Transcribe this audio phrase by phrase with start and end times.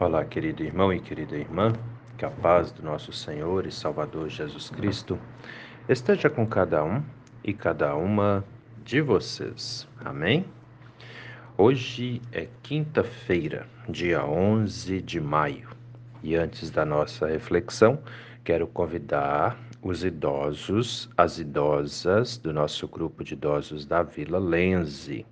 [0.00, 1.74] Olá, querido irmão e querida irmã,
[2.16, 5.18] que a paz do nosso Senhor e Salvador Jesus Cristo
[5.90, 7.02] esteja com cada um
[7.44, 8.42] e cada uma
[8.82, 9.86] de vocês.
[10.02, 10.46] Amém?
[11.58, 15.68] Hoje é quinta-feira, dia 11 de maio,
[16.22, 17.98] e antes da nossa reflexão,
[18.42, 25.26] quero convidar os idosos, as idosas do nosso grupo de idosos da Vila Lenze,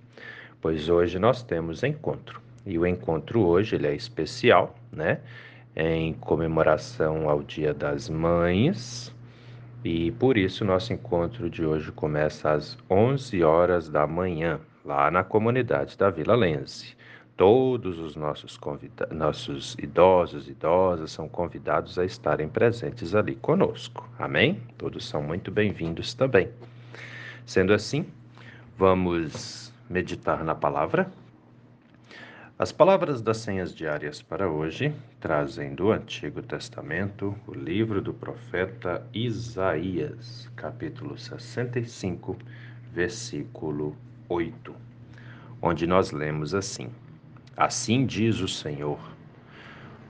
[0.61, 5.19] pois hoje nós temos encontro e o encontro hoje ele é especial, né?
[5.75, 9.13] Em comemoração ao Dia das Mães.
[9.83, 15.23] E por isso nosso encontro de hoje começa às 11 horas da manhã, lá na
[15.23, 16.97] comunidade da Vila Lense.
[17.37, 24.09] Todos os nossos, convida nossos idosos e idosas são convidados a estarem presentes ali conosco.
[24.19, 24.61] Amém?
[24.77, 26.49] Todos são muito bem-vindos também.
[27.45, 28.05] Sendo assim,
[28.77, 31.09] vamos meditar na palavra
[32.61, 39.07] as palavras das senhas diárias para hoje trazem do Antigo Testamento o livro do profeta
[39.13, 42.37] Isaías, capítulo 65,
[42.91, 43.95] versículo
[44.27, 44.75] 8,
[45.61, 46.89] onde nós lemos assim:
[47.55, 48.99] Assim diz o Senhor,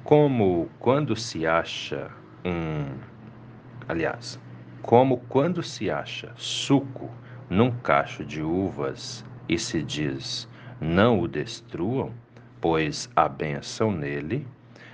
[0.03, 2.09] como quando se acha
[2.43, 2.97] um.
[3.87, 4.39] Aliás,
[4.81, 7.11] como quando se acha suco
[7.47, 10.49] num cacho de uvas e se diz:
[10.81, 12.11] Não o destruam
[12.61, 14.45] pois a bênção nele,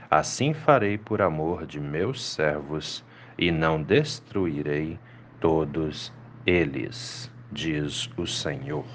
[0.10, 3.04] assim farei por amor de meus servos,
[3.38, 4.98] e não destruirei
[5.40, 6.14] todos
[6.46, 8.86] eles, diz o Senhor.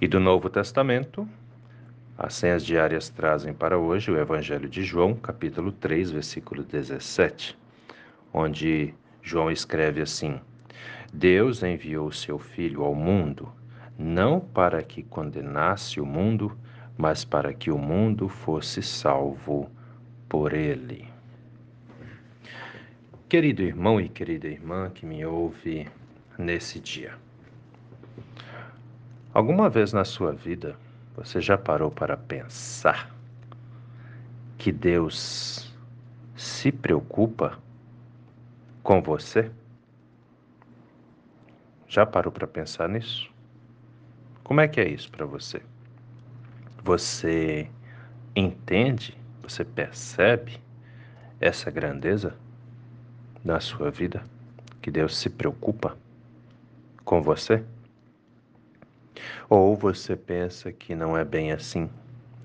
[0.00, 1.28] E do Novo Testamento,
[2.16, 7.58] as senhas diárias trazem para hoje o Evangelho de João, capítulo 3, versículo 17,
[8.32, 10.38] onde João escreve assim:
[11.12, 13.50] Deus enviou seu Filho ao mundo,
[13.98, 16.56] não para que condenasse o mundo,
[16.96, 19.70] mas para que o mundo fosse salvo
[20.28, 21.08] por ele.
[23.28, 25.88] Querido irmão e querida irmã que me ouve
[26.36, 27.14] nesse dia,
[29.32, 30.76] alguma vez na sua vida
[31.14, 33.14] você já parou para pensar
[34.56, 35.74] que Deus
[36.36, 37.58] se preocupa
[38.82, 39.50] com você?
[41.86, 43.30] Já parou para pensar nisso?
[44.42, 45.62] Como é que é isso para você?
[46.82, 47.68] Você
[48.34, 50.58] entende, você percebe
[51.40, 52.34] essa grandeza
[53.44, 54.22] na sua vida?
[54.80, 55.96] Que Deus se preocupa
[57.04, 57.62] com você?
[59.48, 61.90] Ou você pensa que não é bem assim?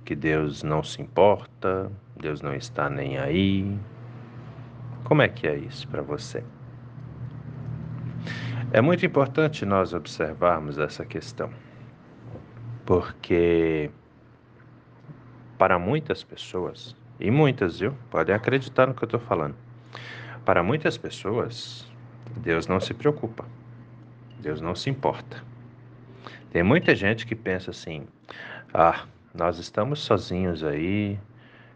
[0.04, 3.80] Que Deus não se importa, Deus não está nem aí?
[5.06, 6.44] Como é que é isso para você?
[8.74, 11.50] É muito importante nós observarmos essa questão,
[12.86, 13.90] porque
[15.58, 17.94] para muitas pessoas, e muitas, viu?
[18.10, 19.56] Podem acreditar no que eu estou falando.
[20.44, 21.90] Para muitas pessoas,
[22.38, 23.46] Deus não se preocupa.
[24.40, 25.42] Deus não se importa.
[26.52, 28.06] Tem muita gente que pensa assim:
[28.74, 31.18] ah, nós estamos sozinhos aí,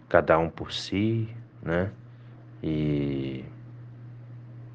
[0.08, 1.30] cada um por si,
[1.62, 1.90] né?
[2.62, 3.46] E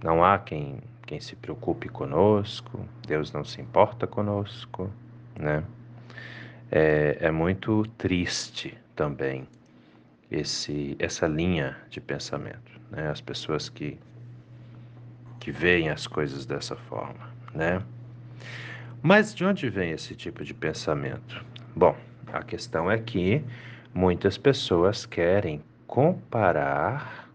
[0.03, 4.91] não há quem, quem se preocupe conosco, Deus não se importa conosco,
[5.39, 5.63] né?
[6.71, 9.47] É, é muito triste também
[10.31, 13.09] esse, essa linha de pensamento, né?
[13.09, 13.99] As pessoas que
[15.45, 17.83] que veem as coisas dessa forma, né?
[19.03, 21.45] Mas de onde vem esse tipo de pensamento?
[21.77, 21.95] Bom,
[22.33, 23.45] a questão é que
[23.93, 27.29] muitas pessoas querem comparar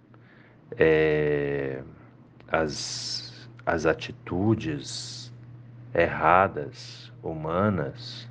[0.76, 1.84] é,
[2.48, 5.32] as, as atitudes
[5.94, 8.28] erradas humanas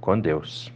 [0.00, 0.72] com Deus.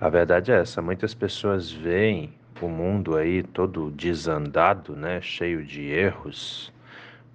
[0.00, 5.82] A verdade é essa, muitas pessoas veem o mundo aí todo desandado, né, cheio de
[5.82, 6.72] erros,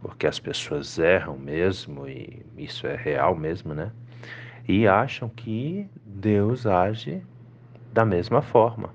[0.01, 3.91] porque as pessoas erram mesmo e isso é real mesmo, né?
[4.67, 7.21] E acham que Deus age
[7.93, 8.89] da mesma forma.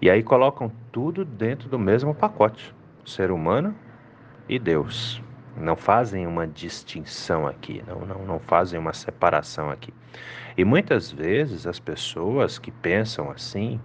[0.00, 2.74] E aí colocam tudo dentro do mesmo pacote,
[3.06, 3.72] ser humano
[4.48, 5.22] e Deus.
[5.56, 9.92] Não fazem uma distinção aqui, não, não, não fazem uma separação aqui.
[10.56, 13.80] E muitas vezes as pessoas que pensam assim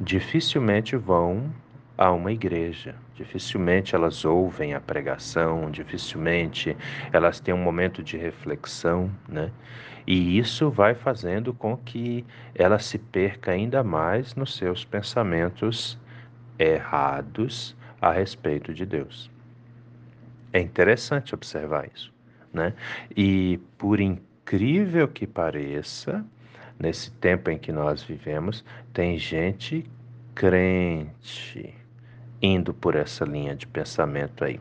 [0.00, 1.52] dificilmente vão
[1.96, 6.76] a uma igreja, dificilmente elas ouvem a pregação, dificilmente
[7.12, 9.52] elas têm um momento de reflexão, né?
[10.06, 15.98] E isso vai fazendo com que ela se perca ainda mais nos seus pensamentos
[16.58, 19.33] errados a respeito de Deus.
[20.54, 22.12] É interessante observar isso,
[22.52, 22.74] né?
[23.16, 26.24] E por incrível que pareça,
[26.78, 29.84] nesse tempo em que nós vivemos, tem gente
[30.32, 31.74] crente
[32.40, 34.60] indo por essa linha de pensamento aí,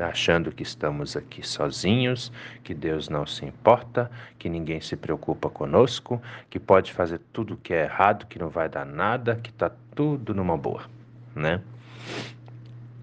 [0.00, 2.32] achando que estamos aqui sozinhos,
[2.64, 7.74] que Deus não se importa, que ninguém se preocupa conosco, que pode fazer tudo que
[7.74, 10.86] é errado, que não vai dar nada, que está tudo numa boa,
[11.34, 11.60] né?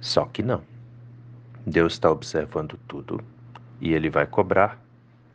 [0.01, 0.74] Só que não.
[1.65, 3.19] Deus está observando tudo
[3.81, 4.79] e ele vai cobrar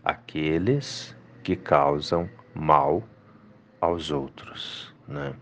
[0.05, 3.03] aqueles que causam mal
[3.81, 5.35] aos outros, né?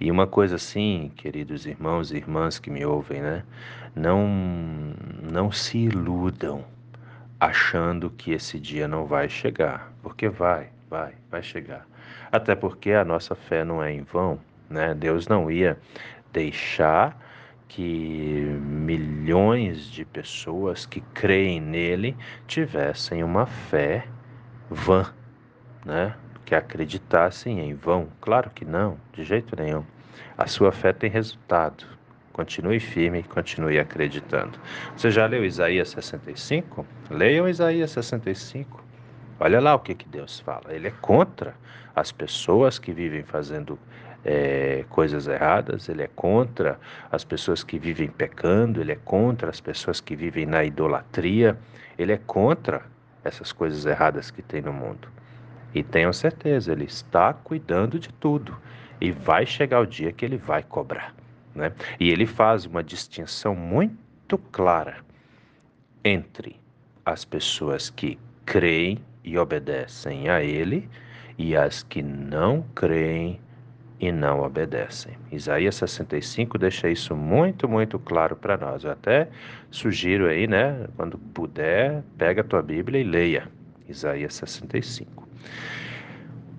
[0.00, 3.44] E uma coisa assim, queridos irmãos e irmãs que me ouvem, né?
[3.94, 4.26] Não
[5.22, 6.64] não se iludam
[7.38, 11.86] achando que esse dia não vai chegar, porque vai, vai, vai chegar.
[12.30, 14.38] Até porque a nossa fé não é em vão,
[14.68, 14.94] né?
[14.94, 15.78] Deus não ia
[16.32, 17.16] deixar
[17.70, 22.16] que milhões de pessoas que creem nele
[22.48, 24.04] tivessem uma fé
[24.68, 25.06] vã,
[25.84, 26.16] né?
[26.44, 28.08] Que acreditassem em vão.
[28.20, 29.84] Claro que não, de jeito nenhum.
[30.36, 31.84] A sua fé tem resultado.
[32.32, 34.58] Continue firme, continue acreditando.
[34.96, 36.84] Você já leu Isaías 65?
[37.08, 38.82] Leiam Isaías 65.
[39.38, 40.74] Olha lá o que, que Deus fala.
[40.74, 41.54] Ele é contra
[41.94, 43.78] as pessoas que vivem fazendo
[44.24, 46.78] é, coisas erradas, ele é contra
[47.10, 51.58] as pessoas que vivem pecando, ele é contra as pessoas que vivem na idolatria,
[51.98, 52.82] ele é contra
[53.24, 55.08] essas coisas erradas que tem no mundo.
[55.74, 58.56] E tenham certeza, ele está cuidando de tudo
[59.00, 61.14] e vai chegar o dia que ele vai cobrar.
[61.54, 61.72] Né?
[61.98, 64.98] E ele faz uma distinção muito clara
[66.04, 66.56] entre
[67.04, 70.88] as pessoas que creem e obedecem a ele
[71.38, 73.40] e as que não creem
[74.00, 75.12] e não obedecem.
[75.30, 78.82] Isaías 65 deixa isso muito, muito claro para nós.
[78.82, 79.28] Eu até
[79.70, 83.46] sugiro aí, né, quando puder, pega a tua Bíblia e leia
[83.86, 85.28] Isaías 65.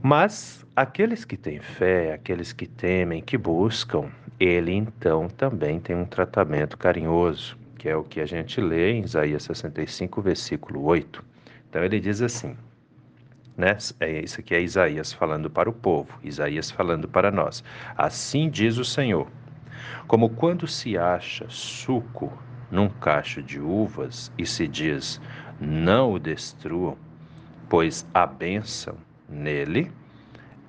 [0.03, 4.09] Mas aqueles que têm fé, aqueles que temem, que buscam,
[4.39, 9.03] ele então também tem um tratamento carinhoso, que é o que a gente lê em
[9.03, 11.23] Isaías 65, versículo 8.
[11.69, 12.55] Então ele diz assim:
[13.61, 13.77] né?
[13.99, 17.63] É, isso aqui é Isaías falando para o povo, Isaías falando para nós.
[17.95, 19.27] Assim diz o Senhor:
[20.07, 22.33] Como quando se acha suco
[22.71, 25.21] num cacho de uvas e se diz:
[25.59, 26.97] Não o destruam,
[27.69, 28.97] pois há bênção
[29.29, 29.91] nele,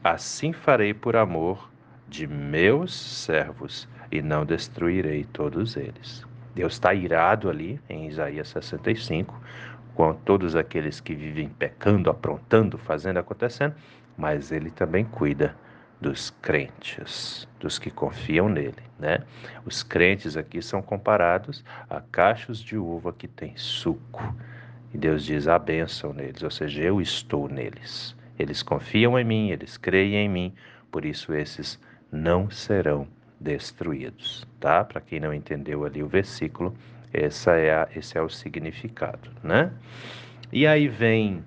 [0.04, 1.70] assim farei por amor
[2.06, 6.26] de meus servos e não destruirei todos eles.
[6.54, 9.40] Deus está irado ali em Isaías 65
[9.94, 13.74] com todos aqueles que vivem pecando, aprontando, fazendo, acontecendo,
[14.16, 15.54] mas ele também cuida
[16.00, 19.20] dos crentes, dos que confiam nele, né?
[19.64, 24.34] Os crentes aqui são comparados a cachos de uva que tem suco.
[24.92, 28.16] E Deus diz a bênção neles, ou seja, eu estou neles.
[28.38, 30.54] Eles confiam em mim, eles creem em mim,
[30.90, 31.78] por isso esses
[32.10, 33.06] não serão
[33.38, 34.84] destruídos, tá?
[34.84, 36.74] Para quem não entendeu ali o versículo,
[37.12, 39.70] essa é a, esse é o significado, né?
[40.52, 41.44] E aí vem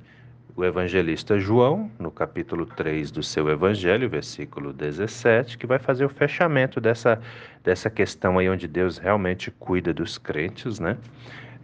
[0.56, 6.10] o evangelista João, no capítulo 3 do seu evangelho, versículo 17, que vai fazer o
[6.10, 7.20] fechamento dessa,
[7.64, 10.98] dessa questão aí onde Deus realmente cuida dos crentes, né?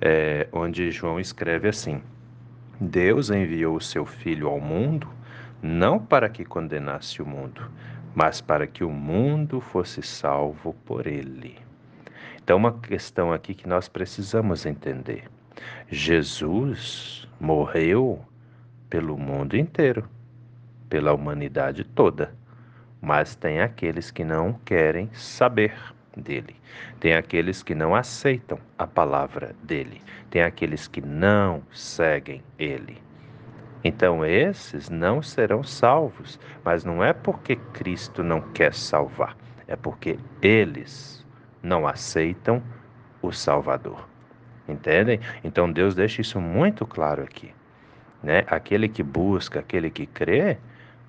[0.02, 2.02] É, onde João escreve assim:
[2.80, 5.08] Deus enviou o seu Filho ao mundo
[5.62, 7.70] não para que condenasse o mundo,
[8.16, 11.58] mas para que o mundo fosse salvo por ele.
[12.44, 15.26] Então, uma questão aqui que nós precisamos entender:
[15.88, 18.20] Jesus morreu
[18.90, 20.10] pelo mundo inteiro,
[20.90, 22.34] pela humanidade toda,
[23.00, 25.74] mas tem aqueles que não querem saber
[26.18, 26.56] dele,
[27.00, 32.98] tem aqueles que não aceitam a palavra dele, tem aqueles que não seguem ele.
[33.84, 40.20] Então, esses não serão salvos, mas não é porque Cristo não quer salvar, é porque
[40.42, 41.21] eles
[41.62, 42.62] não aceitam
[43.22, 44.08] o Salvador.
[44.68, 45.20] Entendem?
[45.44, 47.54] Então Deus deixa isso muito claro aqui.
[48.24, 48.44] Né?
[48.48, 50.58] Aquele que busca, aquele que crê,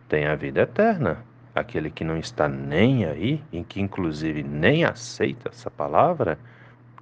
[0.09, 1.25] tem a vida eterna.
[1.55, 6.39] Aquele que não está nem aí, em que inclusive nem aceita essa palavra,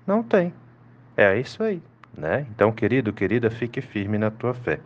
[0.05, 0.53] não tem.
[1.17, 1.81] É isso aí.
[2.17, 2.47] Né?
[2.51, 4.81] Então, querido, querida, fique firme na tua fé.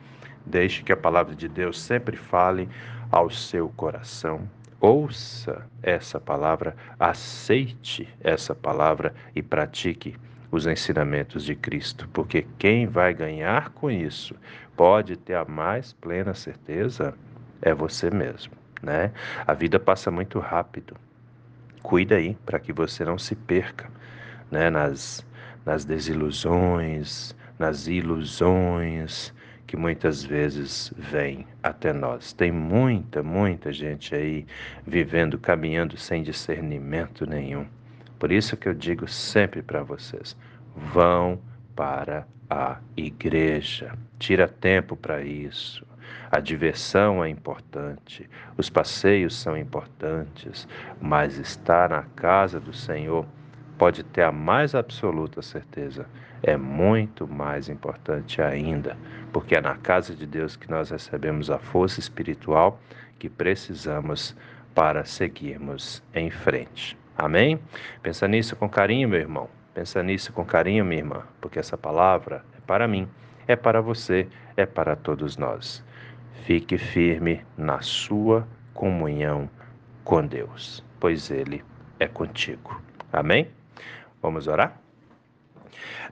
[0.44, 2.68] Deixe que a palavra de Deus sempre fale
[3.10, 4.42] ao seu coração,
[4.84, 10.14] ouça essa palavra, aceite essa palavra e pratique
[10.50, 14.34] os ensinamentos de Cristo, porque quem vai ganhar com isso
[14.76, 17.14] pode ter a mais plena certeza
[17.62, 19.10] é você mesmo, né?
[19.46, 20.94] A vida passa muito rápido.
[21.82, 23.90] Cuida aí para que você não se perca,
[24.50, 25.26] né, nas
[25.64, 29.33] nas desilusões, nas ilusões
[29.66, 32.32] que muitas vezes vem até nós.
[32.32, 34.46] Tem muita, muita gente aí
[34.86, 37.66] vivendo, caminhando sem discernimento nenhum.
[38.18, 40.36] Por isso que eu digo sempre para vocês:
[40.74, 41.40] vão
[41.74, 43.92] para a igreja.
[44.18, 45.86] Tira tempo para isso.
[46.30, 50.66] A diversão é importante, os passeios são importantes,
[51.00, 53.26] mas estar na casa do Senhor
[53.78, 56.06] pode ter a mais absoluta certeza,
[56.42, 58.96] é muito mais importante ainda,
[59.32, 62.80] porque é na casa de Deus que nós recebemos a força espiritual
[63.18, 64.36] que precisamos
[64.74, 66.96] para seguirmos em frente.
[67.16, 67.58] Amém?
[68.02, 69.48] Pensa nisso com carinho, meu irmão.
[69.72, 73.08] Pensa nisso com carinho, minha irmã, porque essa palavra é para mim,
[73.46, 75.82] é para você, é para todos nós.
[76.44, 79.48] Fique firme na sua comunhão
[80.04, 81.64] com Deus, pois Ele
[81.98, 82.80] é contigo.
[83.12, 83.48] Amém?
[84.24, 84.80] Vamos orar?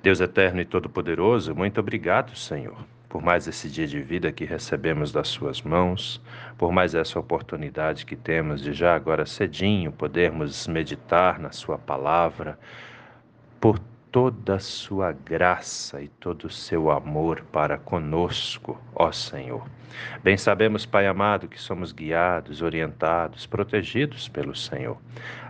[0.02, 2.76] Deus eterno e todo-poderoso, muito obrigado, Senhor,
[3.08, 6.20] por mais esse dia de vida que recebemos das Suas mãos,
[6.58, 12.58] por mais essa oportunidade que temos de já agora cedinho podermos meditar na Sua palavra,
[13.58, 13.78] por
[14.12, 19.66] toda a Sua graça e todo o Seu amor para conosco, ó Senhor.
[20.22, 24.98] Bem sabemos, Pai amado, que somos guiados, orientados, protegidos pelo Senhor.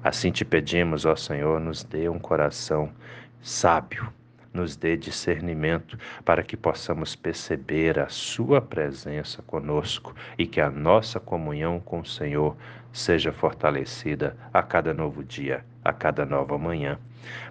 [0.02, 2.92] Assim te pedimos, ó Senhor, nos dê um coração
[3.40, 4.12] sábio,
[4.54, 11.18] nos dê discernimento para que possamos perceber a Sua presença conosco e que a nossa
[11.18, 12.56] comunhão com o Senhor
[12.92, 16.98] seja fortalecida a cada novo dia, a cada nova manhã.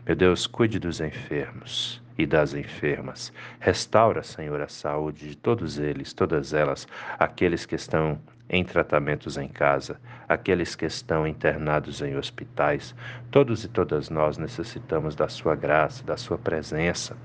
[0.06, 3.34] Meu Deus, cuide dos enfermos e das enfermas.
[3.60, 8.20] Restaura, Senhor, a saúde de todos eles, todas elas, aqueles que estão
[8.50, 12.94] em tratamentos em casa, aqueles que estão internados em hospitais.
[13.32, 17.16] Todos e todas nós necessitamos da Sua graça, da Sua presença.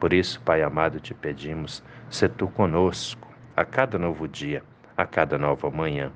[0.00, 4.62] Por isso, Pai amado, te pedimos, se tu conosco a cada novo dia,
[4.96, 6.10] a cada nova manhã.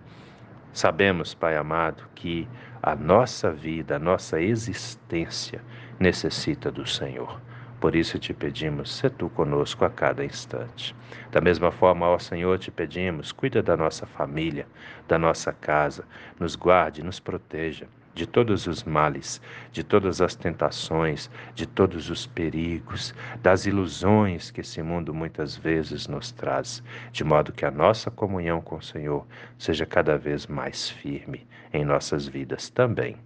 [0.75, 2.49] Sabemos, Pai amado, que
[2.83, 5.62] a nossa vida, a nossa existência
[6.00, 7.40] necessita do Senhor.
[7.78, 10.93] Por isso te pedimos, se tu conosco a cada instante.
[11.31, 14.66] Da mesma forma, ó Senhor, te pedimos, cuida da nossa família,
[15.07, 16.04] da nossa casa,
[16.40, 19.40] nos guarde, nos proteja de todos os males,
[19.73, 26.06] de todas as tentações, de todos os perigos, das ilusões que esse mundo muitas vezes
[26.06, 29.26] nos traz, de modo que a nossa comunhão com o Senhor
[29.59, 33.16] seja cada vez mais firme em nossas vidas também.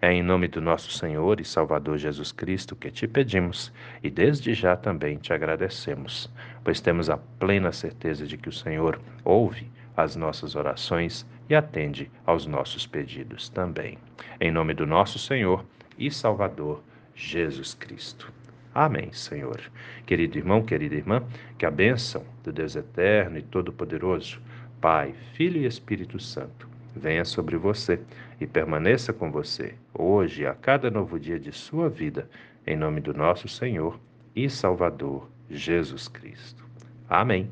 [0.00, 3.70] É em nome do nosso Senhor e Salvador Jesus Cristo que te pedimos
[4.02, 6.30] e desde já também te agradecemos,
[6.64, 12.08] pois temos a plena certeza de que o Senhor ouve as nossas orações e atende
[12.24, 13.98] aos nossos pedidos também.
[14.40, 15.64] Em nome do nosso Senhor
[15.98, 16.80] e Salvador
[17.14, 18.32] Jesus Cristo.
[18.72, 19.60] Amém, Senhor.
[20.06, 21.24] Querido irmão, querida irmã,
[21.58, 24.40] que a bênção do Deus Eterno e Todo-Poderoso,
[24.80, 28.00] Pai, Filho e Espírito Santo, venha sobre você
[28.40, 32.30] e permaneça com você, hoje e a cada novo dia de sua vida,
[32.64, 33.98] em nome do nosso Senhor
[34.36, 36.64] e Salvador Jesus Cristo.
[37.08, 37.50] Amém.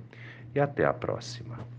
[0.55, 1.78] E até a próxima.